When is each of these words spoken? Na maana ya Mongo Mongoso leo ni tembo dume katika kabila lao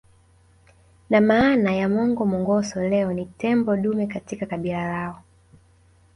Na 1.09 1.21
maana 1.21 1.73
ya 1.75 1.89
Mongo 1.89 2.25
Mongoso 2.25 2.81
leo 2.81 3.13
ni 3.13 3.25
tembo 3.25 3.77
dume 3.77 4.07
katika 4.07 4.45
kabila 4.45 4.87
lao 4.91 5.23